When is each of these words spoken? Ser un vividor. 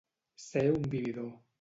Ser 0.45 0.65
un 0.79 0.89
vividor. 0.97 1.31